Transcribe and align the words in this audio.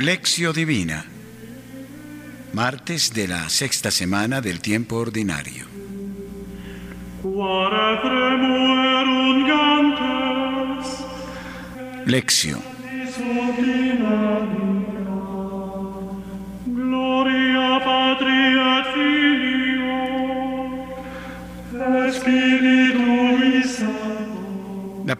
Lección 0.00 0.54
Divina, 0.54 1.04
martes 2.54 3.12
de 3.12 3.28
la 3.28 3.50
sexta 3.50 3.90
semana 3.90 4.40
del 4.40 4.62
tiempo 4.62 4.96
ordinario. 4.96 5.66
Lección. 12.06 12.69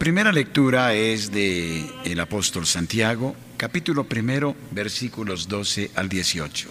Primera 0.01 0.31
lectura 0.31 0.95
es 0.95 1.31
de 1.31 1.87
el 2.05 2.19
apóstol 2.19 2.65
Santiago, 2.65 3.35
capítulo 3.55 4.05
primero, 4.05 4.55
versículos 4.71 5.47
12 5.47 5.91
al 5.93 6.09
18. 6.09 6.69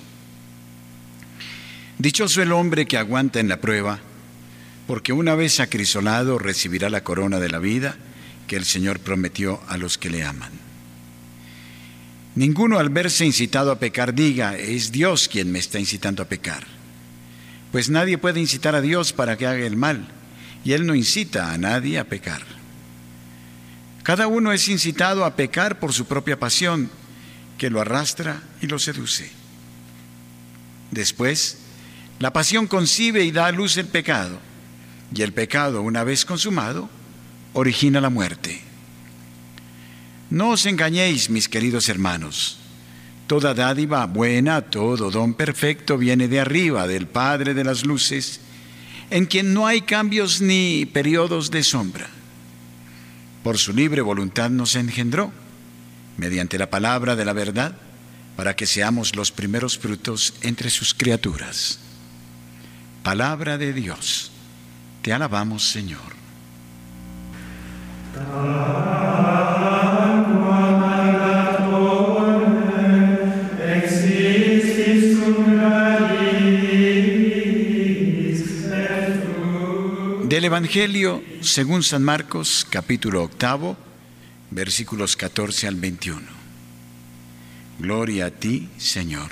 Dichoso 1.98 2.42
el 2.42 2.50
hombre 2.50 2.86
que 2.86 2.98
aguanta 2.98 3.38
en 3.38 3.48
la 3.48 3.60
prueba, 3.60 4.00
porque 4.88 5.12
una 5.12 5.36
vez 5.36 5.60
acrisolado 5.60 6.40
recibirá 6.40 6.90
la 6.90 7.04
corona 7.04 7.38
de 7.38 7.48
la 7.48 7.60
vida 7.60 7.94
que 8.48 8.56
el 8.56 8.64
Señor 8.64 8.98
prometió 8.98 9.60
a 9.68 9.76
los 9.76 9.96
que 9.96 10.10
le 10.10 10.24
aman. 10.24 10.50
Ninguno 12.34 12.80
al 12.80 12.88
verse 12.88 13.24
incitado 13.24 13.70
a 13.70 13.78
pecar 13.78 14.12
diga, 14.12 14.58
es 14.58 14.90
Dios 14.90 15.28
quien 15.28 15.52
me 15.52 15.60
está 15.60 15.78
incitando 15.78 16.24
a 16.24 16.28
pecar. 16.28 16.66
Pues 17.70 17.90
nadie 17.90 18.18
puede 18.18 18.40
incitar 18.40 18.74
a 18.74 18.80
Dios 18.80 19.12
para 19.12 19.36
que 19.36 19.46
haga 19.46 19.64
el 19.64 19.76
mal, 19.76 20.08
y 20.64 20.72
Él 20.72 20.84
no 20.84 20.96
incita 20.96 21.52
a 21.52 21.58
nadie 21.58 22.00
a 22.00 22.08
pecar. 22.08 22.59
Cada 24.02 24.26
uno 24.26 24.52
es 24.52 24.68
incitado 24.68 25.24
a 25.24 25.36
pecar 25.36 25.78
por 25.78 25.92
su 25.92 26.06
propia 26.06 26.38
pasión, 26.38 26.90
que 27.58 27.70
lo 27.70 27.80
arrastra 27.80 28.42
y 28.62 28.66
lo 28.66 28.78
seduce. 28.78 29.30
Después, 30.90 31.58
la 32.18 32.32
pasión 32.32 32.66
concibe 32.66 33.24
y 33.24 33.30
da 33.30 33.46
a 33.46 33.52
luz 33.52 33.76
el 33.76 33.86
pecado, 33.86 34.38
y 35.14 35.22
el 35.22 35.32
pecado, 35.32 35.82
una 35.82 36.04
vez 36.04 36.24
consumado, 36.24 36.88
origina 37.52 38.00
la 38.00 38.10
muerte. 38.10 38.62
No 40.30 40.50
os 40.50 40.64
engañéis, 40.66 41.28
mis 41.28 41.48
queridos 41.48 41.88
hermanos. 41.88 42.58
Toda 43.26 43.54
dádiva 43.54 44.06
buena, 44.06 44.62
todo 44.62 45.10
don 45.10 45.34
perfecto 45.34 45.98
viene 45.98 46.28
de 46.28 46.40
arriba, 46.40 46.86
del 46.86 47.06
Padre 47.06 47.54
de 47.54 47.64
las 47.64 47.84
Luces, 47.84 48.40
en 49.10 49.26
quien 49.26 49.52
no 49.52 49.66
hay 49.66 49.82
cambios 49.82 50.40
ni 50.40 50.86
periodos 50.86 51.50
de 51.50 51.62
sombra. 51.62 52.08
Por 53.42 53.58
su 53.58 53.72
libre 53.72 54.02
voluntad 54.02 54.50
nos 54.50 54.76
engendró, 54.76 55.32
mediante 56.16 56.58
la 56.58 56.68
palabra 56.70 57.16
de 57.16 57.24
la 57.24 57.32
verdad, 57.32 57.74
para 58.36 58.54
que 58.56 58.66
seamos 58.66 59.16
los 59.16 59.32
primeros 59.32 59.78
frutos 59.78 60.34
entre 60.42 60.70
sus 60.70 60.94
criaturas. 60.94 61.78
Palabra 63.02 63.58
de 63.58 63.72
Dios. 63.72 64.30
Te 65.02 65.12
alabamos, 65.12 65.68
Señor. 65.70 66.20
Evangelio 80.60 81.24
según 81.40 81.82
San 81.82 82.02
Marcos, 82.02 82.66
capítulo 82.68 83.22
octavo, 83.22 83.78
versículos 84.50 85.16
14 85.16 85.66
al 85.66 85.76
21. 85.76 86.20
Gloria 87.78 88.26
a 88.26 88.30
ti, 88.30 88.68
Señor. 88.76 89.30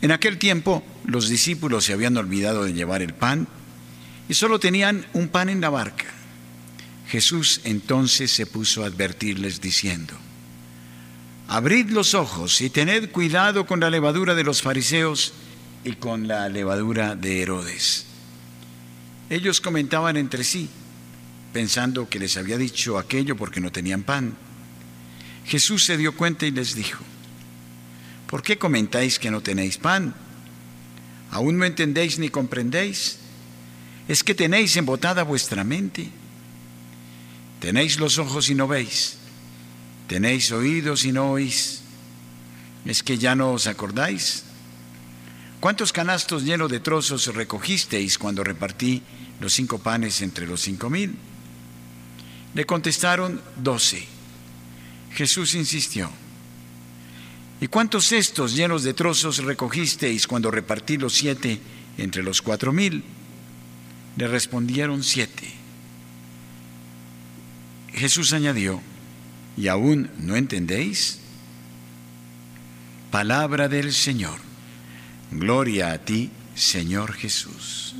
En 0.00 0.12
aquel 0.12 0.38
tiempo 0.38 0.82
los 1.04 1.28
discípulos 1.28 1.84
se 1.84 1.92
habían 1.92 2.16
olvidado 2.16 2.64
de 2.64 2.72
llevar 2.72 3.02
el 3.02 3.12
pan 3.12 3.46
y 4.30 4.32
solo 4.32 4.58
tenían 4.58 5.04
un 5.12 5.28
pan 5.28 5.50
en 5.50 5.60
la 5.60 5.68
barca. 5.68 6.06
Jesús 7.08 7.60
entonces 7.64 8.32
se 8.32 8.46
puso 8.46 8.82
a 8.82 8.86
advertirles 8.86 9.60
diciendo, 9.60 10.14
Abrid 11.48 11.90
los 11.90 12.14
ojos 12.14 12.62
y 12.62 12.70
tened 12.70 13.10
cuidado 13.10 13.66
con 13.66 13.78
la 13.78 13.90
levadura 13.90 14.34
de 14.34 14.44
los 14.44 14.62
fariseos 14.62 15.34
y 15.84 15.96
con 15.96 16.28
la 16.28 16.48
levadura 16.48 17.14
de 17.14 17.42
Herodes. 17.42 18.06
Ellos 19.34 19.60
comentaban 19.60 20.16
entre 20.16 20.44
sí, 20.44 20.68
pensando 21.52 22.08
que 22.08 22.20
les 22.20 22.36
había 22.36 22.56
dicho 22.56 22.96
aquello 22.98 23.36
porque 23.36 23.60
no 23.60 23.72
tenían 23.72 24.04
pan. 24.04 24.36
Jesús 25.44 25.84
se 25.84 25.96
dio 25.96 26.14
cuenta 26.14 26.46
y 26.46 26.52
les 26.52 26.76
dijo, 26.76 27.02
¿por 28.28 28.44
qué 28.44 28.58
comentáis 28.58 29.18
que 29.18 29.32
no 29.32 29.40
tenéis 29.40 29.76
pan? 29.76 30.14
¿Aún 31.32 31.58
no 31.58 31.64
entendéis 31.64 32.20
ni 32.20 32.28
comprendéis? 32.28 33.18
¿Es 34.06 34.22
que 34.22 34.36
tenéis 34.36 34.76
embotada 34.76 35.24
vuestra 35.24 35.64
mente? 35.64 36.10
¿Tenéis 37.58 37.98
los 37.98 38.18
ojos 38.18 38.48
y 38.50 38.54
no 38.54 38.68
veis? 38.68 39.16
¿Tenéis 40.06 40.52
oídos 40.52 41.04
y 41.04 41.10
no 41.10 41.32
oís? 41.32 41.80
¿Es 42.84 43.02
que 43.02 43.18
ya 43.18 43.34
no 43.34 43.50
os 43.50 43.66
acordáis? 43.66 44.44
¿Cuántos 45.58 45.92
canastos 45.92 46.44
llenos 46.44 46.70
de 46.70 46.78
trozos 46.78 47.34
recogisteis 47.34 48.18
cuando 48.18 48.44
repartí 48.44 49.02
los 49.40 49.52
cinco 49.52 49.78
panes 49.78 50.20
entre 50.22 50.46
los 50.46 50.60
cinco 50.60 50.90
mil? 50.90 51.14
Le 52.54 52.64
contestaron 52.64 53.40
doce. 53.56 54.06
Jesús 55.12 55.54
insistió. 55.54 56.10
¿Y 57.60 57.68
cuántos 57.68 58.06
cestos 58.06 58.54
llenos 58.54 58.82
de 58.82 58.94
trozos 58.94 59.38
recogisteis 59.38 60.26
cuando 60.26 60.50
repartí 60.50 60.96
los 60.96 61.14
siete 61.14 61.60
entre 61.98 62.22
los 62.22 62.42
cuatro 62.42 62.72
mil? 62.72 63.04
Le 64.16 64.28
respondieron 64.28 65.02
siete. 65.02 65.52
Jesús 67.92 68.32
añadió, 68.32 68.80
¿y 69.56 69.68
aún 69.68 70.10
no 70.18 70.36
entendéis? 70.36 71.20
Palabra 73.10 73.68
del 73.68 73.92
Señor. 73.92 74.38
Gloria 75.30 75.92
a 75.92 75.98
ti, 75.98 76.30
Señor 76.54 77.12
Jesús. 77.12 77.94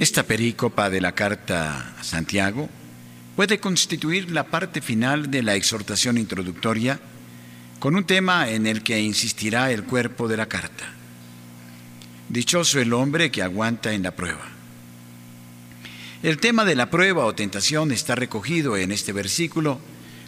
Esta 0.00 0.24
perícopa 0.24 0.90
de 0.90 1.00
la 1.00 1.12
carta 1.12 1.94
a 1.98 2.02
Santiago 2.02 2.68
puede 3.36 3.60
constituir 3.60 4.30
la 4.32 4.44
parte 4.44 4.80
final 4.80 5.30
de 5.30 5.42
la 5.42 5.54
exhortación 5.54 6.18
introductoria 6.18 6.98
con 7.78 7.94
un 7.94 8.04
tema 8.04 8.50
en 8.50 8.66
el 8.66 8.82
que 8.82 9.00
insistirá 9.00 9.70
el 9.70 9.84
cuerpo 9.84 10.26
de 10.26 10.36
la 10.36 10.46
carta. 10.46 10.84
Dichoso 12.28 12.80
el 12.80 12.92
hombre 12.92 13.30
que 13.30 13.42
aguanta 13.42 13.92
en 13.92 14.02
la 14.02 14.10
prueba. 14.10 14.48
El 16.24 16.38
tema 16.38 16.64
de 16.64 16.74
la 16.74 16.90
prueba 16.90 17.24
o 17.24 17.34
tentación 17.34 17.92
está 17.92 18.14
recogido 18.14 18.76
en 18.76 18.90
este 18.90 19.12
versículo 19.12 19.78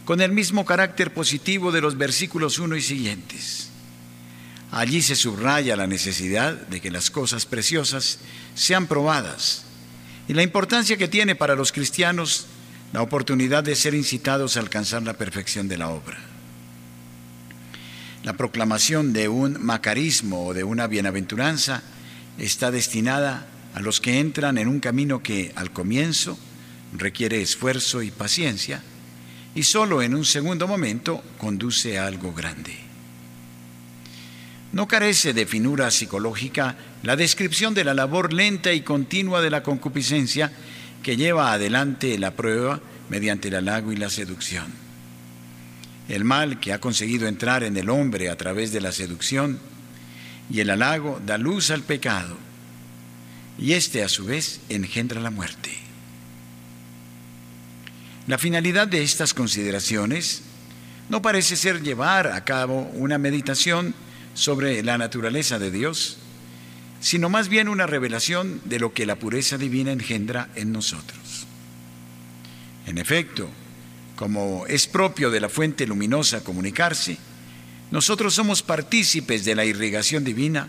con 0.07 0.21
el 0.21 0.31
mismo 0.31 0.65
carácter 0.65 1.13
positivo 1.13 1.73
de 1.73 1.81
los 1.81 1.99
versículos 1.99 2.61
1 2.61 2.77
y 2.77 2.81
siguientes. 2.81 3.71
Allí 4.71 5.03
se 5.03 5.17
subraya 5.17 5.77
la 5.77 5.89
necesidad 5.89 6.55
de 6.55 6.81
que 6.81 6.93
las 6.93 7.11
cosas 7.11 7.45
preciosas 7.45 8.21
sean 8.55 8.87
probadas 8.87 9.65
y 10.29 10.33
la 10.35 10.45
importancia 10.45 10.97
que 10.97 11.09
tiene 11.09 11.35
para 11.35 11.57
los 11.57 11.73
cristianos 11.73 12.47
la 12.93 13.03
oportunidad 13.03 13.65
de 13.65 13.75
ser 13.75 13.95
incitados 13.95 14.57
a 14.57 14.61
alcanzar 14.61 15.03
la 15.03 15.15
perfección 15.15 15.67
de 15.67 15.77
la 15.77 15.89
obra. 15.89 16.19
La 18.23 18.35
proclamación 18.35 19.13
de 19.13 19.29
un 19.29 19.61
macarismo 19.61 20.47
o 20.47 20.55
de 20.55 20.63
una 20.63 20.87
bienaventuranza 20.87 21.83
está 22.39 22.71
destinada 22.71 23.49
a 23.75 23.81
los 23.81 24.01
que 24.01 24.21
entran 24.21 24.57
en 24.57 24.69
un 24.69 24.79
camino 24.79 25.21
que 25.21 25.53
al 25.57 25.73
comienzo 25.73 26.39
requiere 26.97 27.43
esfuerzo 27.43 28.03
y 28.03 28.13
paciencia 28.13 28.83
y 29.57 29.63
solo 29.63 30.03
en 30.03 30.15
un 30.15 30.27
segundo 30.27 30.69
momento 30.69 31.25
conduce 31.39 31.99
a 31.99 32.07
algo 32.07 32.35
grande. 32.35 32.77
No 34.73 34.87
carece 34.87 35.33
de 35.33 35.47
finura 35.47 35.91
psicológica 35.91 36.77
la 37.03 37.17
descripción 37.17 37.73
de 37.73 37.83
la 37.83 37.95
labor 37.95 38.35
lenta 38.35 38.75
y 38.75 38.83
continua 38.83 39.41
de 39.41 39.49
la 39.49 39.63
concupiscencia 39.63 40.53
que 41.03 41.17
lleva 41.17 41.53
adelante 41.53 42.19
la 42.19 42.33
prueba 42.33 42.81
mediante 43.09 43.49
el 43.49 43.55
halago 43.55 43.93
y 43.93 43.97
la 43.97 44.11
seducción. 44.11 44.67
El 46.07 46.25
mal 46.25 46.61
que 46.61 46.75
ha 46.75 46.79
conseguido 46.79 47.27
entrar 47.27 47.65
en 47.65 47.79
el 47.79 47.89
hombre 47.89 48.29
a 48.29 48.37
través 48.37 48.73
de 48.73 48.83
la 48.83 48.93
seducción 48.93 49.59
y 50.51 50.61
el 50.61 50.69
halago 50.69 51.19
da 51.25 51.39
luz 51.39 51.71
al 51.71 51.83
pecado. 51.83 52.37
y 53.59 53.73
este 53.73 54.05
a 54.05 54.09
su 54.11 54.27
vez 54.27 54.61
engendra 54.69 55.19
la 55.19 55.31
muerte. 55.31 55.86
La 58.27 58.39
finalidad 58.39 58.89
de 58.89 59.03
estas 59.03 59.35
consideraciones 59.35 60.43
no 61.09 61.23
parece 61.23 61.55
ser 61.55 61.83
llevar 61.83 62.27
a 62.27 62.45
cabo 62.45 62.91
una 62.95 63.19
meditación 63.19 63.95
sobre 64.35 64.83
la 64.83 64.99
naturaleza 64.99 65.61
de 65.61 65.71
Dios, 65.71 66.19
sino 67.01 67.29
más 67.29 67.49
bien 67.49 67.69
una 67.69 67.87
revelación 67.87 68.61
de 68.65 68.81
lo 68.81 68.93
que 68.93 69.07
la 69.07 69.17
pureza 69.17 69.59
divina 69.59 69.93
engendra 69.93 70.49
en 70.57 70.73
nosotros. 70.73 71.47
En 72.87 72.99
efecto, 72.99 73.49
como 74.17 74.67
es 74.67 74.89
propio 74.89 75.31
de 75.31 75.41
la 75.41 75.49
fuente 75.49 75.87
luminosa 75.87 76.43
comunicarse, 76.43 77.19
nosotros 77.93 78.35
somos 78.35 78.65
partícipes 78.65 79.45
de 79.45 79.55
la 79.55 79.65
irrigación 79.65 80.25
divina, 80.25 80.69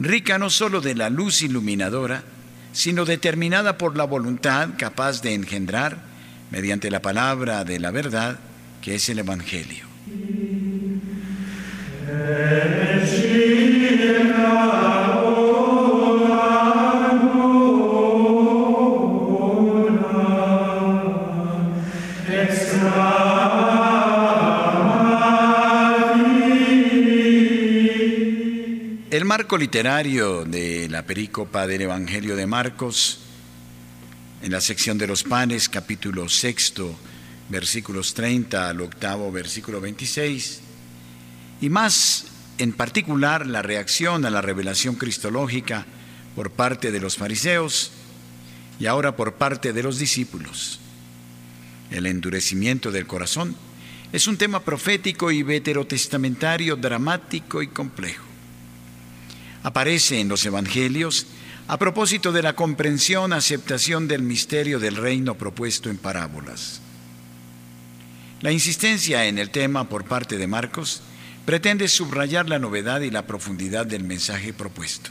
rica 0.00 0.38
no 0.38 0.48
sólo 0.48 0.80
de 0.80 0.94
la 0.94 1.10
luz 1.10 1.42
iluminadora, 1.42 2.24
sino 2.72 3.04
determinada 3.04 3.76
por 3.76 3.94
la 3.94 4.04
voluntad 4.04 4.70
capaz 4.78 5.20
de 5.20 5.34
engendrar, 5.34 6.07
mediante 6.50 6.90
la 6.90 7.02
palabra 7.02 7.64
de 7.64 7.78
la 7.78 7.90
verdad, 7.90 8.38
que 8.80 8.94
es 8.94 9.08
el 9.08 9.18
Evangelio. 9.18 9.86
El 29.10 29.24
marco 29.24 29.58
literario 29.58 30.44
de 30.44 30.88
la 30.88 31.02
perícopa 31.02 31.66
del 31.66 31.82
Evangelio 31.82 32.36
de 32.36 32.46
Marcos, 32.46 33.27
en 34.42 34.52
la 34.52 34.60
sección 34.60 34.98
de 34.98 35.06
los 35.06 35.24
panes, 35.24 35.68
capítulo 35.68 36.28
sexto, 36.28 36.96
versículos 37.48 38.14
30 38.14 38.68
al 38.68 38.80
octavo, 38.80 39.32
versículo 39.32 39.80
26, 39.80 40.60
y 41.60 41.68
más 41.68 42.26
en 42.58 42.72
particular 42.72 43.46
la 43.46 43.62
reacción 43.62 44.24
a 44.24 44.30
la 44.30 44.40
revelación 44.40 44.94
cristológica 44.94 45.86
por 46.36 46.50
parte 46.50 46.92
de 46.92 47.00
los 47.00 47.16
fariseos 47.16 47.90
y 48.78 48.86
ahora 48.86 49.16
por 49.16 49.34
parte 49.34 49.72
de 49.72 49.82
los 49.82 49.98
discípulos. 49.98 50.80
El 51.90 52.06
endurecimiento 52.06 52.90
del 52.90 53.06
corazón 53.06 53.56
es 54.12 54.26
un 54.26 54.36
tema 54.36 54.60
profético 54.60 55.30
y 55.30 55.42
veterotestamentario 55.42 56.76
dramático 56.76 57.62
y 57.62 57.68
complejo. 57.68 58.24
Aparece 59.62 60.20
en 60.20 60.28
los 60.28 60.44
evangelios 60.46 61.26
a 61.68 61.76
propósito 61.76 62.32
de 62.32 62.42
la 62.42 62.54
comprensión, 62.54 63.34
aceptación 63.34 64.08
del 64.08 64.22
misterio 64.22 64.80
del 64.80 64.96
reino 64.96 65.34
propuesto 65.34 65.90
en 65.90 65.98
parábolas. 65.98 66.80
La 68.40 68.52
insistencia 68.52 69.26
en 69.26 69.38
el 69.38 69.50
tema 69.50 69.86
por 69.86 70.06
parte 70.06 70.38
de 70.38 70.46
Marcos 70.46 71.02
pretende 71.44 71.88
subrayar 71.88 72.48
la 72.48 72.58
novedad 72.58 73.02
y 73.02 73.10
la 73.10 73.26
profundidad 73.26 73.84
del 73.84 74.02
mensaje 74.02 74.54
propuesto. 74.54 75.10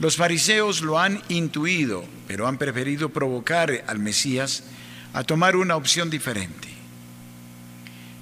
Los 0.00 0.16
fariseos 0.16 0.80
lo 0.80 0.98
han 0.98 1.22
intuido, 1.28 2.04
pero 2.26 2.48
han 2.48 2.58
preferido 2.58 3.10
provocar 3.10 3.84
al 3.86 4.00
Mesías 4.00 4.64
a 5.12 5.22
tomar 5.22 5.54
una 5.54 5.76
opción 5.76 6.10
diferente. 6.10 6.68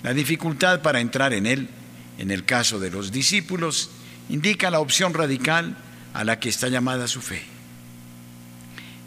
La 0.02 0.12
dificultad 0.12 0.82
para 0.82 1.00
entrar 1.00 1.32
en 1.32 1.46
él, 1.46 1.70
en 2.18 2.30
el 2.30 2.44
caso 2.44 2.78
de 2.78 2.90
los 2.90 3.12
discípulos, 3.12 3.90
indica 4.28 4.70
la 4.70 4.80
opción 4.80 5.14
radical 5.14 5.76
a 6.16 6.24
la 6.24 6.40
que 6.40 6.48
está 6.48 6.68
llamada 6.68 7.08
su 7.08 7.20
fe. 7.20 7.42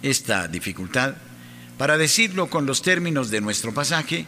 Esta 0.02 0.48
dificultad 0.48 1.16
para 1.80 1.98
decirlo 1.98 2.50
con 2.50 2.66
los 2.66 2.82
términos 2.82 3.32
de 3.32 3.40
nuestro 3.40 3.74
pasaje, 3.74 4.26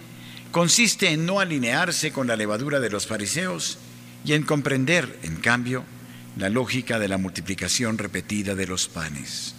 consiste 0.52 1.10
en 1.10 1.26
no 1.26 1.42
alinearse 1.42 2.14
con 2.14 2.26
la 2.26 2.38
levadura 2.38 2.80
de 2.80 2.90
los 2.90 3.08
fariseos 3.08 3.78
y 4.24 4.32
en 4.32 4.44
comprender, 4.44 5.20
en 5.24 5.36
cambio, 5.36 5.84
la 6.38 6.48
lógica 6.48 6.98
de 6.98 7.10
la 7.10 7.18
multiplicación 7.18 7.98
repetida 7.98 8.56
de 8.56 8.68
los 8.68 8.88
panes. 8.88 9.54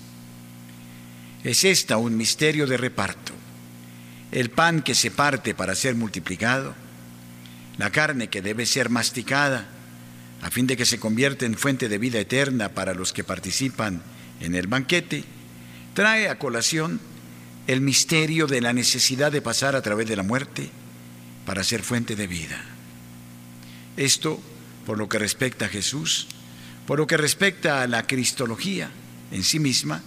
Es 1.44 1.64
esta 1.64 1.98
un 1.98 2.16
misterio 2.16 2.66
de 2.66 2.78
reparto. 2.78 3.34
El 4.30 4.48
pan 4.48 4.80
que 4.80 4.94
se 4.94 5.10
parte 5.10 5.54
para 5.54 5.74
ser 5.74 5.94
multiplicado, 5.94 6.74
la 7.76 7.90
carne 7.90 8.28
que 8.28 8.40
debe 8.40 8.64
ser 8.64 8.88
masticada, 8.88 9.68
a 10.42 10.50
fin 10.50 10.66
de 10.66 10.76
que 10.76 10.84
se 10.84 10.98
convierta 10.98 11.46
en 11.46 11.56
fuente 11.56 11.88
de 11.88 11.98
vida 11.98 12.18
eterna 12.18 12.70
para 12.70 12.94
los 12.94 13.12
que 13.12 13.24
participan 13.24 14.02
en 14.40 14.56
el 14.56 14.66
banquete, 14.66 15.24
trae 15.94 16.28
a 16.28 16.38
colación 16.38 17.00
el 17.68 17.80
misterio 17.80 18.48
de 18.48 18.60
la 18.60 18.72
necesidad 18.72 19.30
de 19.30 19.40
pasar 19.40 19.76
a 19.76 19.82
través 19.82 20.08
de 20.08 20.16
la 20.16 20.24
muerte 20.24 20.68
para 21.46 21.62
ser 21.62 21.82
fuente 21.82 22.16
de 22.16 22.26
vida. 22.26 22.60
Esto 23.96 24.42
por 24.84 24.98
lo 24.98 25.08
que 25.08 25.20
respecta 25.20 25.66
a 25.66 25.68
Jesús, 25.68 26.26
por 26.86 26.98
lo 26.98 27.06
que 27.06 27.16
respecta 27.16 27.82
a 27.82 27.86
la 27.86 28.08
cristología 28.08 28.90
en 29.30 29.44
sí 29.44 29.60
misma 29.60 30.02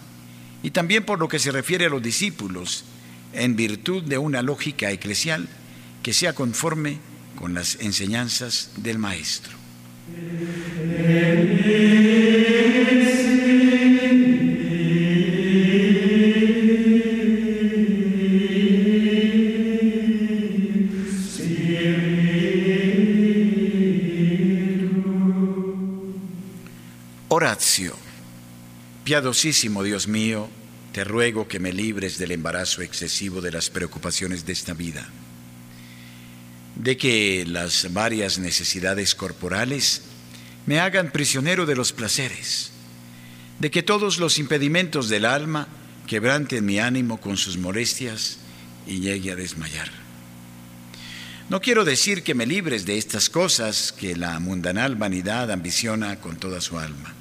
y 0.64 0.72
también 0.72 1.06
por 1.06 1.18
lo 1.18 1.30
que 1.30 1.40
se 1.40 1.52
refiere 1.52 1.86
a 1.86 1.90
los 1.90 2.04
discípulos 2.04 2.84
en 3.32 3.56
virtud 3.56 4.04
de 4.04 4.18
una 4.18 4.42
lógica 4.42 4.92
eclesial 4.92 5.48
que 6.04 6.14
sea 6.14 6.36
conforme 6.36 7.00
con 7.38 7.54
las 7.54 7.78
enseñanzas 7.80 8.72
del 8.78 9.00
Maestro. 9.00 9.65
Oratio. 27.28 27.96
Piadosísimo 29.04 29.84
Dios 29.84 30.08
mío, 30.08 30.48
te 30.94 31.04
ruego 31.04 31.48
que 31.48 31.60
me 31.60 31.74
libres 31.74 32.18
del 32.18 32.32
embarazo 32.32 32.82
excesivo 32.82 33.42
de 33.42 33.52
las 33.52 33.70
preocupaciones 33.70 34.46
de 34.46 34.54
esta 34.54 34.74
vida, 34.74 35.10
de 36.76 36.98
que 36.98 37.46
las 37.48 37.94
varias 37.94 38.38
necesidades 38.38 39.16
corporales 39.16 40.02
me 40.66 40.80
hagan 40.80 41.12
prisionero 41.12 41.66
de 41.66 41.76
los 41.76 41.94
placeres, 41.94 42.72
de 43.60 43.72
que 43.72 43.84
todos 43.84 44.18
los 44.18 44.40
impedimentos 44.40 45.10
del 45.10 45.26
alma 45.26 45.68
quebranten 46.08 46.66
mi 46.66 46.80
ánimo 46.80 47.20
con 47.20 47.38
sus 47.38 47.58
molestias 47.58 48.40
y 48.86 49.00
llegue 49.00 49.32
a 49.32 49.36
desmayar. 49.36 49.90
No 51.50 51.62
quiero 51.62 51.86
decir 51.86 52.24
que 52.24 52.34
me 52.34 52.48
libres 52.48 52.86
de 52.86 52.98
estas 52.98 53.30
cosas 53.30 53.92
que 53.92 54.16
la 54.16 54.40
mundanal 54.40 54.96
vanidad 54.96 55.52
ambiciona 55.52 56.20
con 56.20 56.38
toda 56.38 56.60
su 56.60 56.80
alma. 56.80 57.14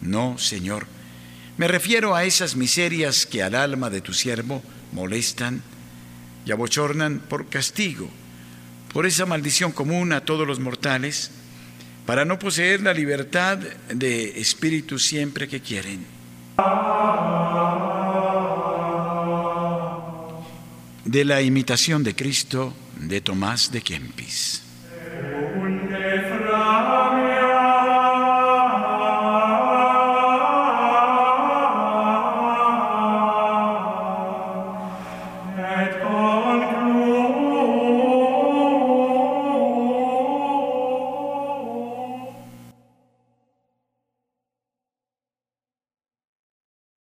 No, 0.00 0.38
Señor, 0.38 0.86
me 1.56 1.66
refiero 1.66 2.14
a 2.14 2.24
esas 2.24 2.54
miserias 2.54 3.26
que 3.26 3.42
al 3.42 3.56
alma 3.56 3.90
de 3.90 4.00
tu 4.00 4.12
siervo 4.12 4.62
molestan 4.92 5.62
y 6.46 6.52
abochornan 6.52 7.20
por 7.28 7.48
castigo, 7.48 8.08
por 8.94 9.06
esa 9.06 9.26
maldición 9.26 9.72
común 9.72 10.12
a 10.12 10.24
todos 10.24 10.46
los 10.46 10.60
mortales, 10.60 11.32
para 12.06 12.24
no 12.24 12.38
poseer 12.38 12.80
la 12.80 12.94
libertad 12.94 13.58
de 13.92 14.40
espíritu 14.40 15.00
siempre 15.00 15.48
que 15.48 15.60
quieren. 15.60 16.06
De 21.04 21.24
la 21.24 21.42
imitación 21.42 22.04
de 22.04 22.14
Cristo 22.14 22.72
de 23.00 23.20
Tomás 23.20 23.72
de 23.72 23.82
Kempis. 23.82 24.63